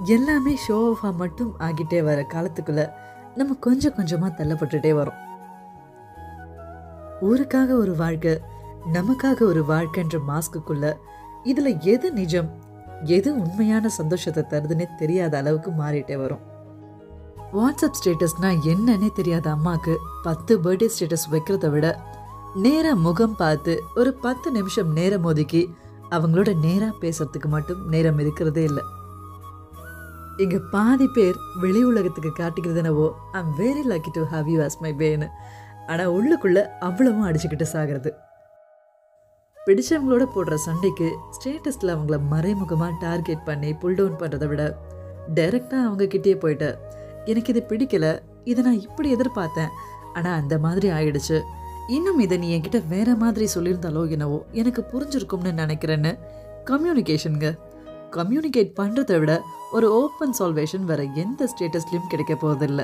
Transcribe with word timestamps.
எல்லாமே 0.00 0.58
ஷோ 0.68 0.92
ஆஃபாக 0.92 1.16
மட்டும் 1.16 1.54
ஆகிட்டே 1.58 2.02
வர 2.02 2.26
காலத்துக்குள்ளே 2.34 2.92
நம்ம 3.34 3.54
கொஞ்சம் 3.54 3.94
கொஞ்சமாக 3.94 4.44
தள்ளப்பட்டுட்டே 4.44 4.92
வரோம். 5.00 5.20
ஊருக்காக 7.20 7.70
ஒரு 7.72 7.96
வாழ்க்கை 7.96 8.40
நமக்காக 8.92 9.42
ஒரு 9.42 9.64
வாழ்க்கைன்ற 9.68 10.18
மாஸ்க்குள்ள 10.28 10.96
இதில் 11.42 11.80
எது 11.80 12.12
நிஜம் 12.12 12.50
எது 13.02 13.36
உண்மையான 13.36 13.88
சந்தோஷத்தை 13.88 14.44
தருதுன்னே 14.50 14.86
தெரியாத 14.98 15.36
அளவுக்கு 15.38 15.70
மாறிட்டே 15.70 16.16
வரும். 16.16 16.40
வாட்ஸ்அப் 17.52 17.98
ஸ்டேட்டஸ்னால் 18.04 18.60
என்னன்னே 18.64 19.12
தெரியாத 19.12 19.50
அம்மாவுக்கு 19.50 19.96
பத்து 20.22 20.58
பர்த்டே 20.58 20.88
ஸ்டேட்டஸ் 20.88 21.30
வைக்கிறத 21.30 21.70
விட 21.70 22.00
நேராக 22.54 22.94
முகம் 22.94 23.36
பார்த்து 23.36 23.82
ஒரு 23.94 24.14
பத்து 24.14 24.50
நிமிஷம் 24.50 24.92
நேரம் 24.92 25.24
ஒதுக்கி 25.24 25.74
அவங்களோட 26.10 26.58
நேராக 26.58 26.94
பேசுறதுக்கு 27.00 27.46
மட்டும் 27.46 27.88
நேரம் 27.88 28.18
இருக்கிறதே 28.18 28.62
இல்லை. 28.62 28.82
இங்க 30.42 30.56
பாதி 30.70 31.06
பேர் 31.06 31.36
வெளி 31.62 31.80
உலகத்துக்கு 31.84 32.30
காட்டிக்கிறது 32.38 32.80
என்னவோ 32.82 33.04
I'm 33.38 33.50
very 33.58 33.82
lucky 33.90 34.10
to 34.16 34.22
have 34.32 34.46
you 34.52 34.58
as 34.62 34.76
my 34.84 34.92
fan 35.00 35.26
ஆனால் 35.86 36.12
உள்ளுக்குள்ள 36.16 36.58
அவ்வளவும் 36.78 37.26
அடிச்சுக்கிட்டு 37.28 37.66
சாகிறது. 37.72 38.10
பிடிச்சவங்களோட 39.58 40.24
போடுற 40.34 40.54
சண்டைக்கு 40.66 41.08
ஸ்டேட்டஸில் 41.36 41.92
அவங்கள 41.94 42.16
மறைமுகமாக 42.32 42.98
டார்கெட் 43.04 43.44
பண்ணி 43.44 43.70
புல் 43.74 43.96
டவுன் 43.98 44.18
பண்ணுறதை 44.22 44.46
விட 44.46 44.62
டைரெக்டாக 45.34 45.86
அவங்க 45.88 46.04
கிட்டேயே 46.04 46.36
போயிட்டு. 46.38 46.70
எனக்கு 47.24 47.52
இது 47.54 47.62
பிடிக்கல 47.70 48.06
இதை 48.44 48.60
நான் 48.64 48.82
இப்படி 48.86 49.08
எதிர்பார்த்தேன். 49.16 49.70
ஆனால் 50.14 50.38
அந்த 50.40 50.54
மாதிரி 50.58 50.88
ஆயிடுச்சு. 50.88 51.38
இன்னும் 51.88 52.20
இதை 52.24 52.36
நீ 52.42 52.48
என்கிட்ட 52.56 52.80
வேற 52.88 53.10
மாதிரி 53.22 53.46
சொல்லியிருந்தாலோ 53.54 54.02
என்னவோ 54.10 54.38
எனக்கு 54.52 54.82
புரிஞ்சிருக்கும்னு 54.92 55.52
நினைக்கிறேன்னு 55.62 56.12
கம்யூனிகேஷனுங்க 56.70 57.48
கம்யூனிகேட் 58.10 58.72
பண்ணுறதை 58.80 59.16
விட 59.18 59.32
ஒரு 59.74 59.86
ஓப்பன் 59.92 60.34
சால்வேஷன் 60.38 60.84
வேற 60.84 61.02
எந்த 61.02 61.48
ஸ்டேட்டஸ்லையும் 61.52 62.08
கிடைக்க 62.08 62.34
போவதில்ல 62.34 62.82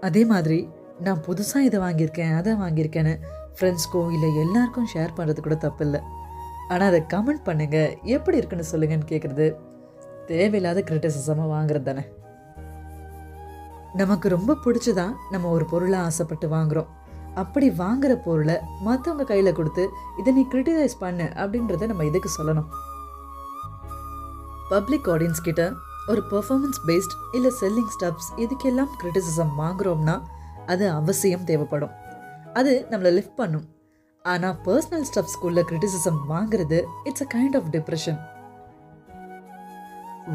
அதே 0.00 0.24
மாதிரி 0.24 0.68
நான் 1.00 1.22
புதுசாக 1.26 1.66
இதை 1.68 1.80
வாங்கியிருக்கேன் 1.80 2.34
அதை 2.36 2.52
வாங்கியிருக்கேன்னு 2.52 3.14
ஃப்ரெண்ட்ஸ்க்கோ 3.56 4.12
இல்லை 4.12 4.36
எல்லாருக்கும் 4.36 4.88
ஷேர் 4.94 5.16
பண்ணுறது 5.16 5.40
கூட 5.40 5.54
தப்பு 5.54 5.84
இல்லை 5.84 6.00
ஆனால் 6.68 6.88
அதை 6.88 7.00
கமெண்ட் 7.00 7.42
பண்ணுங்கள் 7.44 8.02
எப்படி 8.02 8.36
இருக்குன்னு 8.36 8.70
சொல்லுங்கன்னு 8.72 9.08
கேட்குறது 9.08 9.56
தேவையில்லாத 10.26 10.84
கிரிட்டிசிசமாக 10.90 11.52
வாங்குறது 11.54 11.82
தானே. 11.82 12.04
நமக்கு 13.94 14.28
ரொம்ப 14.28 14.56
பிடிச்சதான் 14.64 15.14
நம்ம 15.30 15.48
ஒரு 15.48 15.64
பொருளை 15.64 15.98
ஆசைப்பட்டு 15.98 16.48
வாங்குறோம். 16.48 16.86
அப்படி 17.34 17.70
வாங்குற 17.70 18.22
பொருளை 18.24 18.56
மற்றவங்க 18.86 19.24
கையில் 19.24 19.52
கொடுத்து 19.52 19.88
இதை 20.18 20.32
நீ 20.32 20.46
கிரிட்டிசைஸ் 20.52 20.96
பண்ணு 20.98 21.24
அப்படின்றத 21.24 21.86
நம்ம 21.86 22.04
இதுக்கு 22.04 22.30
சொல்லணும்? 22.38 22.68
பப்ளிக் 24.72 25.08
ஆடியன்ஸ் 25.14 25.46
கிட்ட 25.48 25.62
ஒரு 26.12 26.20
பெர்ஃபார்மன்ஸ் 26.30 26.80
பேஸ்ட் 26.88 27.14
இல்லை 27.36 27.50
செல்லிங் 27.60 27.90
ஸ்டப்ஸ் 27.94 28.28
இதுக்கெல்லாம் 28.44 28.92
கிரிட்டிசிசம் 29.00 29.52
வாங்குறோம்னா 29.62 30.16
அது 30.72 30.84
அவசியம் 31.00 31.44
தேவைப்படும். 31.50 31.92
அது 32.60 32.72
நம்மளை 32.90 33.10
லிஃப்ட் 33.18 33.38
பண்ணும். 33.40 33.66
ஆனால் 34.24 34.56
பர்சனல் 34.66 35.06
ஸ்டப்ஸ்குள்ள 35.10 35.60
கிரிட்டிசிசம் 35.70 36.18
வாங்குறது 36.32 36.78
it's 37.08 37.24
a 37.26 37.28
kind 37.34 37.56
of 37.58 37.68
depression 37.76 38.18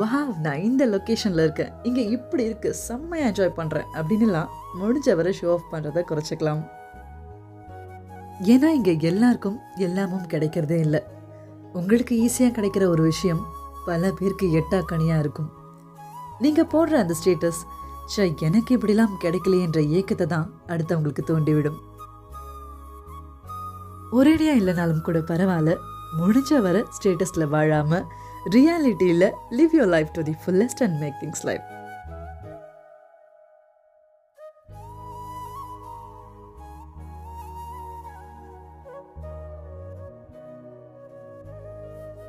wow 0.00 0.32
நான் 0.44 0.64
இந்த 0.66 0.82
லொக்கேஷனில் 0.86 1.44
இருக்கேன். 1.46 1.72
இங்கே 1.88 2.02
இப்படி 2.16 2.42
இருக்கு. 2.48 2.70
செம்மையாக 2.88 3.30
என்ஜாய் 3.30 3.56
பண்ணுறேன் 3.56 3.88
அப்படின்னுலாம் 4.00 4.50
முடிஞ்ச 4.80 5.14
வரை 5.20 5.32
ஷோ 5.40 5.48
ஆஃப் 5.54 5.70
பண்ணுறதை 5.72 6.02
குறைச்சிக்கலாம். 6.10 6.62
ஏன்னா 8.52 8.68
இங்கே 8.78 8.94
எல்லாருக்கும் 9.12 9.58
எல்லாமும் 9.86 10.28
கிடைக்கிறதே 10.34 10.78
இல்லை. 10.86 11.00
உங்களுக்கு 11.78 12.14
ஈஸியாக 12.26 12.54
கிடைக்கிற 12.58 12.84
ஒரு 12.94 13.02
விஷயம் 13.02 13.42
பல 13.86 14.12
பேருக்கு 14.12 14.46
எட்டாக்கணியாக 14.60 15.18
இருக்கும். 15.18 15.50
நீங்கள் 16.38 16.70
போடுற 16.72 16.92
அந்த 17.02 17.14
ஸ்டேட்டஸ் 17.20 17.60
ச்சே 18.12 18.36
எனக்கு 18.38 18.76
இப்படிலாம் 18.76 19.16
கிடைக்கலையேன்ற 19.24 19.80
ஏக்கத்தை 19.98 20.26
தான் 20.26 20.52
அடுத்தவங்களுக்கு 20.66 21.22
தோண்டிவிடும். 21.26 21.78
ஒரேடியாக 24.12 24.60
இல்லைனாலும் 24.60 25.02
கூட 25.02 25.18
பரவாயில்ல 25.18 25.76
முடிஞ்ச 26.18 26.60
வர 26.60 26.84
ஸ்டேட்டஸில் 26.96 27.48
வாழாமல் 27.48 28.06
ரியாலிட்டியில் 28.54 29.30
live 29.50 29.74
your 29.78 29.92
life 29.96 30.10
to 30.12 30.22
the 30.22 30.34
fullest 30.44 30.82
and 30.86 30.98
make 31.00 31.14
things 31.20 31.44
life 31.44 31.62